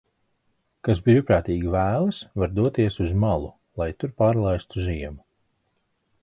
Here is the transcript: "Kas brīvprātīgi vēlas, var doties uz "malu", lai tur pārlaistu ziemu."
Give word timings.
"Kas 0.87 1.01
brīvprātīgi 1.09 1.73
vēlas, 1.75 2.21
var 2.43 2.55
doties 2.61 2.97
uz 3.05 3.13
"malu", 3.25 3.53
lai 3.83 3.89
tur 4.01 4.15
pārlaistu 4.23 4.87
ziemu." 4.89 5.25